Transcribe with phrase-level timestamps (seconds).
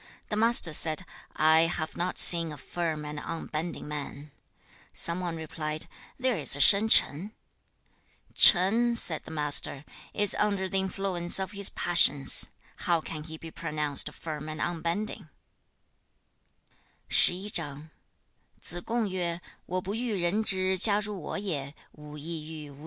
[0.29, 1.05] The Master said,
[1.35, 4.31] 'I have not seen a firm and unbending man.'
[4.95, 7.33] Some one replied, 'There is Shan Ch'ang.'
[8.33, 13.51] 'Ch'ang,' said the Master, 'is under the influence of his passions; how can he be
[13.51, 15.29] pronounced firm and unbending?'
[17.11, 17.87] CHAP.
[18.57, 19.21] XI.